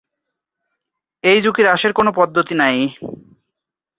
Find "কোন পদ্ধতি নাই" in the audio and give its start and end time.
1.93-2.77